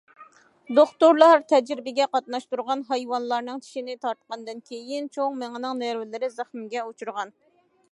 [0.77, 7.39] دوختۇرلار تەجرىبىگە قاتناشتۇرغان ھايۋانلارنىڭ چىشىنى تارتقاندىن كېيىن، چوڭ مېڭىنىڭ نېرۋىلىرى زەخمىگە ئۇچرىغان.